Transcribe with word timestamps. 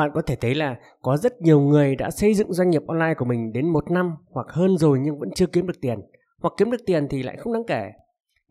bạn 0.00 0.10
có 0.14 0.22
thể 0.22 0.36
thấy 0.36 0.54
là 0.54 0.76
có 1.02 1.16
rất 1.16 1.42
nhiều 1.42 1.60
người 1.60 1.96
đã 1.96 2.10
xây 2.10 2.34
dựng 2.34 2.52
doanh 2.52 2.70
nghiệp 2.70 2.82
online 2.86 3.14
của 3.14 3.24
mình 3.24 3.52
đến 3.52 3.68
một 3.68 3.90
năm 3.90 4.16
hoặc 4.30 4.46
hơn 4.50 4.78
rồi 4.78 4.98
nhưng 5.02 5.18
vẫn 5.18 5.30
chưa 5.34 5.46
kiếm 5.46 5.66
được 5.66 5.80
tiền. 5.80 6.00
Hoặc 6.42 6.54
kiếm 6.56 6.70
được 6.70 6.86
tiền 6.86 7.08
thì 7.10 7.22
lại 7.22 7.36
không 7.36 7.52
đáng 7.52 7.64
kể. 7.66 7.90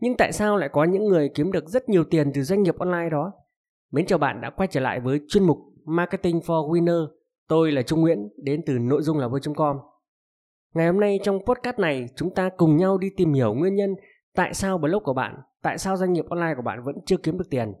Nhưng 0.00 0.16
tại 0.16 0.32
sao 0.32 0.56
lại 0.56 0.68
có 0.72 0.84
những 0.84 1.08
người 1.08 1.30
kiếm 1.34 1.52
được 1.52 1.68
rất 1.68 1.88
nhiều 1.88 2.04
tiền 2.04 2.32
từ 2.34 2.42
doanh 2.42 2.62
nghiệp 2.62 2.74
online 2.78 3.10
đó? 3.10 3.32
Mến 3.90 4.06
chào 4.06 4.18
bạn 4.18 4.40
đã 4.40 4.50
quay 4.50 4.66
trở 4.66 4.80
lại 4.80 5.00
với 5.00 5.20
chuyên 5.28 5.44
mục 5.44 5.58
marketing 5.84 6.38
for 6.38 6.70
winner. 6.70 7.06
Tôi 7.48 7.72
là 7.72 7.82
trung 7.82 8.00
nguyễn, 8.00 8.28
đến 8.36 8.60
từ 8.66 8.78
nội 8.78 9.02
dung 9.02 9.18
là 9.18 9.28
vui.com 9.28 9.76
ngày 10.74 10.86
hôm 10.86 11.00
nay 11.00 11.20
trong 11.22 11.38
podcast 11.46 11.78
này, 11.78 12.08
chúng 12.16 12.34
ta 12.34 12.48
cùng 12.56 12.76
nhau 12.76 12.98
đi 12.98 13.10
tìm 13.16 13.32
hiểu 13.32 13.54
nguyên 13.54 13.74
nhân 13.74 13.94
tại 14.34 14.54
sao 14.54 14.78
blog 14.78 15.02
của 15.02 15.14
bạn, 15.14 15.36
tại 15.62 15.78
sao 15.78 15.96
doanh 15.96 16.12
nghiệp 16.12 16.24
online 16.28 16.54
của 16.56 16.62
bạn 16.62 16.82
vẫn 16.84 16.94
chưa 17.06 17.16
kiếm 17.16 17.38
được 17.38 17.50
tiền. 17.50 17.72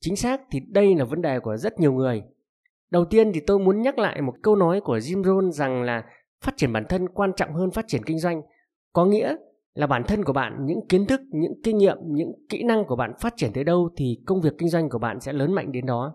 Chính 0.00 0.16
xác 0.16 0.40
thì 0.50 0.60
đây 0.68 0.94
là 0.94 1.04
vấn 1.04 1.22
đề 1.22 1.40
của 1.40 1.56
rất 1.56 1.80
nhiều 1.80 1.92
người. 1.92 2.22
Đầu 2.90 3.04
tiên 3.04 3.32
thì 3.32 3.40
tôi 3.40 3.58
muốn 3.58 3.82
nhắc 3.82 3.98
lại 3.98 4.22
một 4.22 4.34
câu 4.42 4.56
nói 4.56 4.80
của 4.80 4.98
Jim 4.98 5.24
Rohn 5.24 5.52
rằng 5.52 5.82
là 5.82 6.04
phát 6.44 6.56
triển 6.56 6.72
bản 6.72 6.84
thân 6.88 7.08
quan 7.08 7.32
trọng 7.36 7.54
hơn 7.54 7.70
phát 7.70 7.84
triển 7.88 8.02
kinh 8.02 8.18
doanh. 8.18 8.42
Có 8.92 9.04
nghĩa 9.04 9.36
là 9.74 9.86
bản 9.86 10.04
thân 10.04 10.24
của 10.24 10.32
bạn, 10.32 10.66
những 10.66 10.88
kiến 10.88 11.06
thức, 11.06 11.20
những 11.30 11.52
kinh 11.64 11.78
nghiệm, 11.78 11.96
những 12.02 12.32
kỹ 12.48 12.62
năng 12.62 12.84
của 12.84 12.96
bạn 12.96 13.12
phát 13.20 13.34
triển 13.36 13.52
tới 13.52 13.64
đâu 13.64 13.88
thì 13.96 14.18
công 14.26 14.40
việc 14.40 14.52
kinh 14.58 14.68
doanh 14.68 14.88
của 14.88 14.98
bạn 14.98 15.20
sẽ 15.20 15.32
lớn 15.32 15.52
mạnh 15.52 15.72
đến 15.72 15.86
đó. 15.86 16.14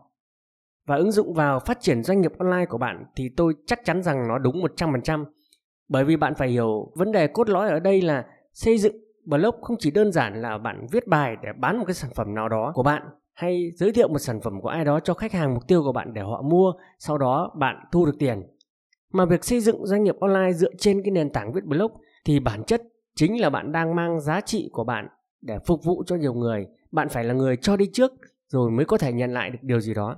Và 0.88 0.96
ứng 0.96 1.12
dụng 1.12 1.34
vào 1.34 1.60
phát 1.60 1.82
triển 1.82 2.04
doanh 2.04 2.22
nghiệp 2.22 2.32
online 2.40 2.66
của 2.66 2.78
bạn 2.78 3.06
thì 3.16 3.30
tôi 3.38 3.54
chắc 3.66 3.80
chắn 3.86 4.04
rằng 4.04 4.28
nó 4.28 4.38
đúng 4.38 4.62
100%. 4.62 5.26
Bởi 5.90 6.06
vì 6.06 6.16
bạn 6.16 6.36
phải 6.36 6.50
hiểu 6.50 6.92
vấn 6.96 7.12
đề 7.12 7.28
cốt 7.28 7.50
lõi 7.50 7.70
ở 7.70 7.80
đây 7.80 8.02
là 8.02 8.26
xây 8.54 8.78
dựng 8.78 8.96
blog 9.26 9.62
không 9.62 9.78
chỉ 9.80 9.92
đơn 9.92 10.12
giản 10.12 10.42
là 10.42 10.58
bạn 10.58 10.86
viết 10.92 11.08
bài 11.08 11.36
để 11.44 11.50
bán 11.60 11.78
một 11.78 11.84
cái 11.88 11.94
sản 11.94 12.12
phẩm 12.16 12.34
nào 12.34 12.50
đó 12.50 12.72
của 12.76 12.84
bạn 12.84 13.02
hay 13.42 13.72
giới 13.76 13.92
thiệu 13.92 14.08
một 14.08 14.20
sản 14.20 14.42
phẩm 14.42 14.62
của 14.62 14.70
ai 14.70 14.86
đó 14.86 15.00
cho 15.00 15.14
khách 15.14 15.32
hàng 15.32 15.54
mục 15.54 15.68
tiêu 15.68 15.84
của 15.84 15.92
bạn 15.92 16.14
để 16.14 16.22
họ 16.22 16.42
mua, 16.42 16.74
sau 17.00 17.18
đó 17.18 17.52
bạn 17.56 17.86
thu 17.92 18.06
được 18.06 18.16
tiền. 18.20 18.44
Mà 19.14 19.26
việc 19.26 19.46
xây 19.46 19.60
dựng 19.60 19.86
doanh 19.86 20.04
nghiệp 20.04 20.16
online 20.20 20.54
dựa 20.54 20.72
trên 20.78 21.04
cái 21.04 21.12
nền 21.12 21.30
tảng 21.30 21.54
viết 21.54 21.66
blog 21.66 21.92
thì 22.26 22.40
bản 22.40 22.64
chất 22.64 22.82
chính 23.16 23.42
là 23.42 23.50
bạn 23.50 23.72
đang 23.72 23.96
mang 23.96 24.20
giá 24.20 24.42
trị 24.42 24.70
của 24.74 24.84
bạn 24.84 25.08
để 25.42 25.60
phục 25.66 25.84
vụ 25.84 26.04
cho 26.06 26.16
nhiều 26.16 26.34
người. 26.34 26.68
Bạn 26.92 27.10
phải 27.10 27.24
là 27.24 27.34
người 27.34 27.58
cho 27.58 27.78
đi 27.78 27.90
trước 27.94 28.12
rồi 28.48 28.72
mới 28.72 28.86
có 28.86 28.98
thể 28.98 29.14
nhận 29.14 29.34
lại 29.34 29.50
được 29.50 29.60
điều 29.62 29.80
gì 29.80 29.94
đó. 29.94 30.18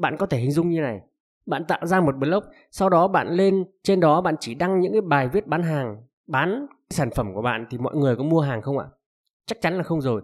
Bạn 0.00 0.16
có 0.16 0.26
thể 0.26 0.38
hình 0.38 0.52
dung 0.52 0.70
như 0.70 0.80
này. 0.80 1.00
Bạn 1.46 1.64
tạo 1.68 1.86
ra 1.86 2.00
một 2.00 2.16
blog, 2.16 2.44
sau 2.70 2.88
đó 2.88 3.08
bạn 3.08 3.28
lên 3.28 3.64
trên 3.82 4.00
đó 4.00 4.20
bạn 4.20 4.34
chỉ 4.40 4.54
đăng 4.54 4.80
những 4.80 4.92
cái 4.92 5.00
bài 5.00 5.28
viết 5.28 5.46
bán 5.46 5.62
hàng, 5.62 5.96
bán 6.26 6.66
sản 6.90 7.10
phẩm 7.10 7.34
của 7.34 7.42
bạn 7.42 7.66
thì 7.70 7.78
mọi 7.78 7.96
người 7.96 8.16
có 8.16 8.22
mua 8.22 8.40
hàng 8.40 8.62
không 8.62 8.78
ạ? 8.78 8.86
Chắc 9.46 9.60
chắn 9.60 9.76
là 9.76 9.82
không 9.82 10.00
rồi. 10.00 10.22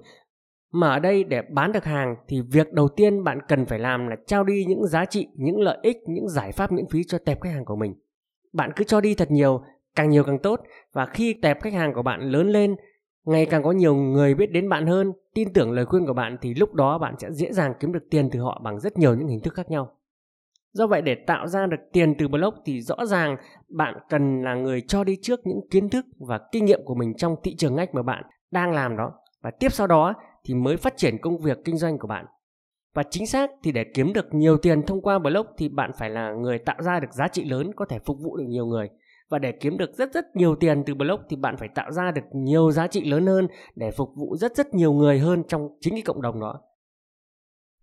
Mà 0.77 0.89
ở 0.89 0.98
đây 0.98 1.25
để 1.25 1.42
bán 1.42 1.72
được 1.72 1.84
hàng 1.84 2.17
thì 2.28 2.41
việc 2.41 2.72
đầu 2.72 2.89
tiên 2.89 3.25
bạn 3.25 3.39
cần 3.48 3.67
phải 3.67 3.78
làm 3.78 4.08
là 4.08 4.17
trao 4.27 4.44
đi 4.44 4.64
những 4.69 4.86
giá 4.86 5.05
trị, 5.05 5.28
những 5.34 5.61
lợi 5.61 5.78
ích, 5.83 5.97
những 6.06 6.28
giải 6.28 6.53
pháp 6.53 6.72
miễn 6.72 6.89
phí 6.91 7.05
cho 7.05 7.19
tệp 7.19 7.41
khách 7.41 7.50
hàng 7.50 7.64
của 7.64 7.77
mình. 7.77 7.94
Bạn 8.53 8.70
cứ 8.77 8.84
cho 8.84 9.00
đi 9.00 9.14
thật 9.14 9.31
nhiều, 9.31 9.62
càng 9.97 10.11
nhiều 10.11 10.25
càng 10.25 10.39
tốt 10.39 10.61
và 10.92 11.06
khi 11.06 11.34
tệp 11.42 11.61
khách 11.62 11.72
hàng 11.72 11.94
của 11.94 12.03
bạn 12.03 12.20
lớn 12.20 12.48
lên, 12.48 12.77
ngày 13.25 13.47
càng 13.47 13.62
có 13.62 13.72
nhiều 13.72 13.94
người 13.94 14.34
biết 14.34 14.47
đến 14.47 14.69
bạn 14.69 14.86
hơn, 14.86 15.12
tin 15.34 15.53
tưởng 15.53 15.70
lời 15.72 15.86
khuyên 15.86 16.06
của 16.06 16.12
bạn 16.12 16.36
thì 16.41 16.55
lúc 16.55 16.75
đó 16.75 16.98
bạn 16.98 17.14
sẽ 17.19 17.33
dễ 17.33 17.53
dàng 17.53 17.75
kiếm 17.81 17.92
được 17.92 18.06
tiền 18.11 18.28
từ 18.33 18.41
họ 18.41 18.61
bằng 18.64 18.81
rất 18.81 18.98
nhiều 18.98 19.14
những 19.14 19.28
hình 19.28 19.41
thức 19.41 19.55
khác 19.55 19.70
nhau. 19.70 19.97
Do 20.72 20.86
vậy 20.86 21.03
để 21.03 21.14
tạo 21.14 21.47
ra 21.47 21.66
được 21.66 21.81
tiền 21.92 22.14
từ 22.19 22.28
blog 22.28 22.55
thì 22.64 22.81
rõ 22.81 23.06
ràng 23.06 23.36
bạn 23.69 23.94
cần 24.09 24.42
là 24.42 24.55
người 24.55 24.81
cho 24.81 25.05
đi 25.05 25.16
trước 25.22 25.41
những 25.44 25.61
kiến 25.70 25.88
thức 25.88 26.06
và 26.19 26.41
kinh 26.53 26.64
nghiệm 26.64 26.81
của 26.84 26.94
mình 26.94 27.14
trong 27.16 27.36
thị 27.42 27.56
trường 27.56 27.75
ngách 27.75 27.94
mà 27.94 28.03
bạn 28.03 28.25
đang 28.50 28.72
làm 28.72 28.97
đó. 28.97 29.12
Và 29.42 29.50
tiếp 29.50 29.72
sau 29.72 29.86
đó 29.86 30.14
thì 30.45 30.55
mới 30.55 30.77
phát 30.77 30.97
triển 30.97 31.19
công 31.23 31.39
việc 31.39 31.59
kinh 31.64 31.77
doanh 31.77 31.98
của 31.98 32.09
bạn. 32.09 32.27
Và 32.95 33.03
chính 33.11 33.27
xác 33.27 33.50
thì 33.62 33.73
để 33.73 33.84
kiếm 33.95 34.12
được 34.12 34.34
nhiều 34.34 34.56
tiền 34.56 34.83
thông 34.83 35.03
qua 35.03 35.19
blog 35.19 35.47
thì 35.59 35.69
bạn 35.69 35.91
phải 35.98 36.11
là 36.11 36.33
người 36.33 36.59
tạo 36.59 36.77
ra 36.81 37.00
được 37.00 37.12
giá 37.12 37.28
trị 37.28 37.44
lớn 37.44 37.71
có 37.77 37.84
thể 37.84 37.99
phục 37.99 38.19
vụ 38.25 38.37
được 38.37 38.44
nhiều 38.49 38.66
người. 38.66 38.88
Và 39.31 39.38
để 39.38 39.53
kiếm 39.53 39.78
được 39.78 39.91
rất 39.94 40.12
rất 40.12 40.37
nhiều 40.37 40.56
tiền 40.56 40.82
từ 40.87 40.94
blog 40.94 41.21
thì 41.28 41.37
bạn 41.37 41.56
phải 41.56 41.69
tạo 41.75 41.93
ra 41.93 42.10
được 42.10 42.25
nhiều 42.32 42.71
giá 42.71 42.87
trị 42.87 43.05
lớn 43.05 43.27
hơn 43.27 43.49
để 43.75 43.91
phục 43.91 44.09
vụ 44.16 44.37
rất 44.37 44.56
rất 44.56 44.75
nhiều 44.75 44.93
người 44.93 45.19
hơn 45.19 45.43
trong 45.49 45.69
chính 45.81 45.94
cái 45.94 46.03
cộng 46.03 46.22
đồng 46.22 46.41
đó. 46.41 46.61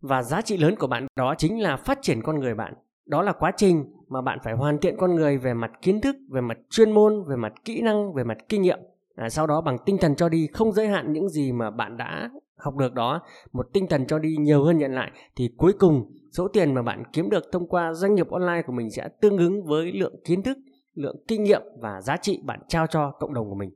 Và 0.01 0.23
giá 0.23 0.41
trị 0.41 0.57
lớn 0.57 0.75
của 0.79 0.87
bạn 0.87 1.07
đó 1.15 1.35
chính 1.37 1.61
là 1.61 1.77
phát 1.77 1.99
triển 2.01 2.21
con 2.23 2.39
người 2.39 2.55
bạn. 2.55 2.73
Đó 3.05 3.21
là 3.21 3.31
quá 3.31 3.51
trình 3.57 3.85
mà 4.09 4.21
bạn 4.21 4.39
phải 4.43 4.53
hoàn 4.53 4.77
thiện 4.77 4.95
con 4.97 5.15
người 5.15 5.37
về 5.37 5.53
mặt 5.53 5.71
kiến 5.81 6.01
thức, 6.01 6.15
về 6.31 6.41
mặt 6.41 6.57
chuyên 6.69 6.91
môn, 6.91 7.23
về 7.29 7.35
mặt 7.35 7.53
kỹ 7.65 7.81
năng, 7.81 8.13
về 8.13 8.23
mặt 8.23 8.37
kinh 8.49 8.61
nghiệm 8.61 8.79
à, 9.15 9.29
sau 9.29 9.47
đó 9.47 9.61
bằng 9.61 9.77
tinh 9.85 9.97
thần 9.97 10.15
cho 10.15 10.29
đi 10.29 10.47
không 10.53 10.71
giới 10.71 10.87
hạn 10.87 11.13
những 11.13 11.29
gì 11.29 11.51
mà 11.51 11.71
bạn 11.71 11.97
đã 11.97 12.29
học 12.57 12.77
được 12.77 12.93
đó 12.93 13.21
một 13.51 13.67
tinh 13.73 13.87
thần 13.87 14.07
cho 14.07 14.19
đi 14.19 14.35
nhiều 14.39 14.63
hơn 14.63 14.77
nhận 14.77 14.93
lại 14.93 15.11
thì 15.35 15.49
cuối 15.57 15.73
cùng 15.79 16.11
số 16.31 16.47
tiền 16.47 16.73
mà 16.73 16.81
bạn 16.81 17.03
kiếm 17.13 17.29
được 17.29 17.43
thông 17.51 17.67
qua 17.67 17.93
doanh 17.93 18.15
nghiệp 18.15 18.29
online 18.29 18.61
của 18.67 18.73
mình 18.73 18.91
sẽ 18.91 19.09
tương 19.21 19.37
ứng 19.37 19.63
với 19.63 19.91
lượng 19.91 20.15
kiến 20.25 20.43
thức 20.43 20.57
lượng 20.93 21.15
kinh 21.27 21.43
nghiệm 21.43 21.61
và 21.79 22.01
giá 22.01 22.17
trị 22.17 22.41
bạn 22.45 22.59
trao 22.67 22.87
cho 22.87 23.11
cộng 23.19 23.33
đồng 23.33 23.49
của 23.49 23.55
mình. 23.55 23.69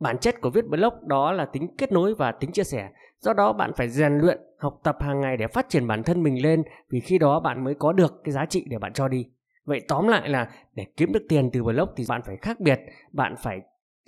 Bản 0.00 0.18
chất 0.18 0.40
của 0.40 0.50
viết 0.50 0.68
blog 0.68 0.94
đó 1.06 1.32
là 1.32 1.44
tính 1.44 1.76
kết 1.78 1.92
nối 1.92 2.14
và 2.14 2.32
tính 2.32 2.52
chia 2.52 2.64
sẻ 2.64 2.90
do 3.18 3.32
đó 3.32 3.52
bạn 3.52 3.72
phải 3.76 3.88
rèn 3.88 4.18
luyện 4.18 4.38
học 4.58 4.80
tập 4.84 4.96
hàng 5.00 5.20
ngày 5.20 5.36
để 5.36 5.46
phát 5.46 5.68
triển 5.68 5.86
bản 5.86 6.02
thân 6.02 6.22
mình 6.22 6.42
lên 6.42 6.62
vì 6.90 7.00
khi 7.00 7.18
đó 7.18 7.40
bạn 7.40 7.64
mới 7.64 7.74
có 7.74 7.92
được 7.92 8.14
cái 8.24 8.32
giá 8.32 8.46
trị 8.46 8.64
để 8.68 8.78
bạn 8.78 8.92
cho 8.92 9.08
đi. 9.08 9.26
Vậy 9.64 9.80
tóm 9.88 10.08
lại 10.08 10.28
là 10.28 10.50
để 10.74 10.86
kiếm 10.96 11.12
được 11.12 11.22
tiền 11.28 11.50
từ 11.52 11.62
blog 11.62 11.88
thì 11.96 12.04
bạn 12.08 12.20
phải 12.26 12.36
khác 12.36 12.60
biệt 12.60 12.80
bạn 13.12 13.34
phải 13.38 13.60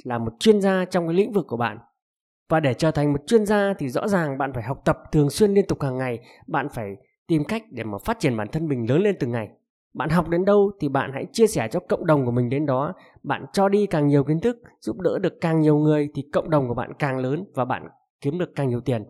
là 0.05 0.19
một 0.19 0.33
chuyên 0.39 0.61
gia 0.61 0.85
trong 0.85 1.07
cái 1.07 1.15
lĩnh 1.15 1.33
vực 1.33 1.47
của 1.49 1.57
bạn. 1.57 1.79
Và 2.49 2.61
để 2.61 2.75
trở 2.75 2.91
thành 2.91 3.13
một 3.13 3.27
chuyên 3.27 3.47
gia 3.47 3.75
thì 3.79 3.89
rõ 3.89 4.09
ràng 4.09 4.39
bạn 4.39 4.53
phải 4.53 4.63
học 4.63 4.83
tập 4.85 4.99
thường 5.13 5.31
xuyên 5.31 5.55
liên 5.55 5.67
tục 5.67 5.83
hàng 5.83 5.99
ngày, 5.99 6.19
bạn 6.47 6.69
phải 6.69 6.97
tìm 7.27 7.45
cách 7.45 7.63
để 7.71 7.85
mà 7.85 7.99
phát 8.05 8.19
triển 8.21 8.37
bản 8.37 8.49
thân 8.53 8.69
mình 8.69 8.91
lớn 8.91 9.03
lên 9.03 9.17
từng 9.21 9.33
ngày. 9.33 9.49
Bạn 9.95 10.09
học 10.11 10.29
đến 10.29 10.45
đâu 10.45 10.73
thì 10.81 10.89
bạn 10.89 11.11
hãy 11.15 11.27
chia 11.33 11.47
sẻ 11.47 11.69
cho 11.71 11.81
cộng 11.81 12.07
đồng 12.07 12.25
của 12.25 12.31
mình 12.31 12.49
đến 12.49 12.67
đó, 12.67 12.95
bạn 13.23 13.45
cho 13.53 13.69
đi 13.69 13.87
càng 13.87 14.07
nhiều 14.07 14.25
kiến 14.25 14.41
thức, 14.41 14.57
giúp 14.81 15.01
đỡ 15.01 15.19
được 15.19 15.41
càng 15.41 15.61
nhiều 15.61 15.79
người 15.79 16.09
thì 16.15 16.25
cộng 16.33 16.51
đồng 16.51 16.69
của 16.69 16.75
bạn 16.75 16.93
càng 16.99 17.19
lớn 17.19 17.45
và 17.55 17.65
bạn 17.65 17.89
kiếm 18.21 18.39
được 18.39 18.51
càng 18.55 18.69
nhiều 18.69 18.81
tiền. 18.81 19.05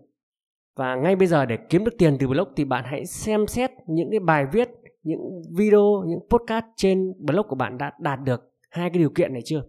Và 0.76 0.94
ngay 0.94 1.16
bây 1.16 1.26
giờ 1.26 1.46
để 1.46 1.58
kiếm 1.68 1.84
được 1.84 1.94
tiền 1.98 2.16
từ 2.20 2.28
blog 2.28 2.48
thì 2.56 2.64
bạn 2.64 2.84
hãy 2.86 3.06
xem 3.06 3.46
xét 3.46 3.70
những 3.86 4.10
cái 4.10 4.20
bài 4.20 4.46
viết, 4.52 4.70
những 5.02 5.42
video, 5.56 6.02
những 6.06 6.20
podcast 6.30 6.64
trên 6.76 7.12
blog 7.26 7.46
của 7.48 7.56
bạn 7.56 7.78
đã 7.78 7.92
đạt 8.00 8.18
được 8.24 8.52
hai 8.70 8.90
cái 8.90 8.98
điều 8.98 9.10
kiện 9.10 9.32
này 9.32 9.42
chưa? 9.44 9.62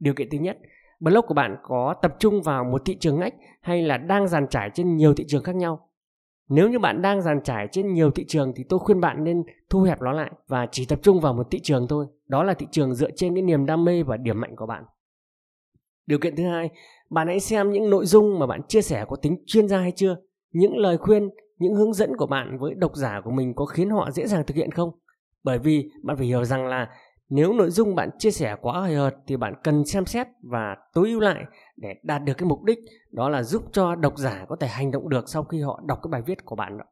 Điều 0.00 0.14
kiện 0.14 0.28
thứ 0.30 0.38
nhất, 0.38 0.58
blog 1.00 1.24
của 1.26 1.34
bạn 1.34 1.56
có 1.62 1.94
tập 2.02 2.16
trung 2.18 2.42
vào 2.42 2.64
một 2.64 2.82
thị 2.84 2.96
trường 3.00 3.18
ngách 3.18 3.34
hay 3.60 3.82
là 3.82 3.96
đang 3.96 4.28
dàn 4.28 4.48
trải 4.48 4.70
trên 4.74 4.96
nhiều 4.96 5.14
thị 5.14 5.24
trường 5.28 5.42
khác 5.42 5.56
nhau. 5.56 5.88
Nếu 6.48 6.68
như 6.68 6.78
bạn 6.78 7.02
đang 7.02 7.22
dàn 7.22 7.40
trải 7.44 7.68
trên 7.72 7.92
nhiều 7.92 8.10
thị 8.10 8.24
trường 8.28 8.52
thì 8.56 8.64
tôi 8.68 8.78
khuyên 8.78 9.00
bạn 9.00 9.24
nên 9.24 9.42
thu 9.70 9.82
hẹp 9.82 10.00
nó 10.00 10.12
lại 10.12 10.30
và 10.48 10.66
chỉ 10.72 10.84
tập 10.84 10.98
trung 11.02 11.20
vào 11.20 11.32
một 11.32 11.50
thị 11.50 11.60
trường 11.62 11.88
thôi. 11.88 12.06
Đó 12.26 12.44
là 12.44 12.54
thị 12.54 12.66
trường 12.70 12.94
dựa 12.94 13.10
trên 13.16 13.34
cái 13.34 13.42
niềm 13.42 13.66
đam 13.66 13.84
mê 13.84 14.02
và 14.02 14.16
điểm 14.16 14.40
mạnh 14.40 14.56
của 14.56 14.66
bạn. 14.66 14.84
Điều 16.06 16.18
kiện 16.18 16.36
thứ 16.36 16.44
hai, 16.44 16.70
bạn 17.10 17.26
hãy 17.28 17.40
xem 17.40 17.72
những 17.72 17.90
nội 17.90 18.06
dung 18.06 18.38
mà 18.38 18.46
bạn 18.46 18.60
chia 18.68 18.82
sẻ 18.82 19.04
có 19.08 19.16
tính 19.16 19.42
chuyên 19.46 19.68
gia 19.68 19.78
hay 19.78 19.92
chưa. 19.96 20.16
Những 20.52 20.76
lời 20.76 20.98
khuyên, 20.98 21.30
những 21.58 21.74
hướng 21.74 21.92
dẫn 21.92 22.16
của 22.16 22.26
bạn 22.26 22.58
với 22.58 22.74
độc 22.74 22.96
giả 22.96 23.20
của 23.24 23.30
mình 23.30 23.54
có 23.54 23.64
khiến 23.64 23.90
họ 23.90 24.10
dễ 24.10 24.26
dàng 24.26 24.44
thực 24.46 24.56
hiện 24.56 24.70
không? 24.70 24.90
Bởi 25.44 25.58
vì 25.58 25.90
bạn 26.02 26.16
phải 26.16 26.26
hiểu 26.26 26.44
rằng 26.44 26.66
là 26.66 26.88
nếu 27.30 27.52
nội 27.52 27.70
dung 27.70 27.94
bạn 27.94 28.10
chia 28.18 28.30
sẻ 28.30 28.56
quá 28.60 28.80
hời 28.80 28.94
hợt 28.94 29.16
thì 29.26 29.36
bạn 29.36 29.54
cần 29.64 29.84
xem 29.84 30.06
xét 30.06 30.26
và 30.42 30.76
tối 30.94 31.10
ưu 31.10 31.20
lại 31.20 31.44
để 31.76 31.94
đạt 32.02 32.24
được 32.24 32.34
cái 32.38 32.48
mục 32.48 32.62
đích 32.62 32.78
đó 33.10 33.28
là 33.28 33.42
giúp 33.42 33.62
cho 33.72 33.94
độc 33.94 34.18
giả 34.18 34.44
có 34.48 34.56
thể 34.56 34.66
hành 34.66 34.90
động 34.90 35.08
được 35.08 35.28
sau 35.28 35.44
khi 35.44 35.60
họ 35.60 35.80
đọc 35.86 35.98
cái 36.02 36.08
bài 36.10 36.22
viết 36.26 36.44
của 36.44 36.56
bạn 36.56 36.78
đó. 36.78 36.84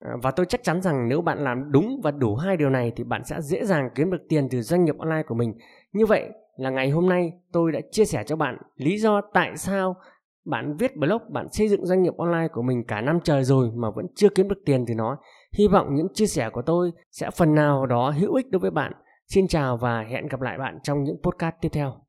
À, 0.00 0.10
và 0.22 0.30
tôi 0.30 0.46
chắc 0.46 0.62
chắn 0.62 0.82
rằng 0.82 1.08
nếu 1.08 1.20
bạn 1.20 1.44
làm 1.44 1.72
đúng 1.72 2.00
và 2.02 2.10
đủ 2.10 2.36
hai 2.36 2.56
điều 2.56 2.70
này 2.70 2.92
thì 2.96 3.04
bạn 3.04 3.24
sẽ 3.24 3.40
dễ 3.40 3.64
dàng 3.64 3.88
kiếm 3.94 4.10
được 4.10 4.22
tiền 4.28 4.48
từ 4.50 4.62
doanh 4.62 4.84
nghiệp 4.84 4.98
online 4.98 5.22
của 5.22 5.34
mình. 5.34 5.54
Như 5.92 6.06
vậy 6.06 6.30
là 6.56 6.70
ngày 6.70 6.90
hôm 6.90 7.08
nay 7.08 7.32
tôi 7.52 7.72
đã 7.72 7.80
chia 7.90 8.04
sẻ 8.04 8.24
cho 8.26 8.36
bạn 8.36 8.58
lý 8.76 8.98
do 8.98 9.20
tại 9.32 9.56
sao 9.56 9.96
bạn 10.44 10.76
viết 10.76 10.96
blog, 10.96 11.22
bạn 11.28 11.46
xây 11.52 11.68
dựng 11.68 11.86
doanh 11.86 12.02
nghiệp 12.02 12.16
online 12.16 12.48
của 12.52 12.62
mình 12.62 12.84
cả 12.88 13.00
năm 13.00 13.18
trời 13.24 13.44
rồi 13.44 13.70
mà 13.74 13.90
vẫn 13.90 14.06
chưa 14.14 14.28
kiếm 14.28 14.48
được 14.48 14.62
tiền 14.64 14.84
từ 14.88 14.94
nó. 14.94 15.16
Hy 15.52 15.68
vọng 15.68 15.94
những 15.94 16.08
chia 16.14 16.26
sẻ 16.26 16.50
của 16.50 16.62
tôi 16.62 16.92
sẽ 17.10 17.30
phần 17.30 17.54
nào 17.54 17.86
đó 17.86 18.10
hữu 18.10 18.34
ích 18.34 18.50
đối 18.50 18.60
với 18.60 18.70
bạn 18.70 18.92
Xin 19.32 19.48
chào 19.48 19.76
và 19.76 20.02
hẹn 20.02 20.26
gặp 20.26 20.40
lại 20.40 20.58
bạn 20.58 20.78
trong 20.82 21.04
những 21.04 21.16
podcast 21.22 21.54
tiếp 21.60 21.68
theo. 21.72 22.01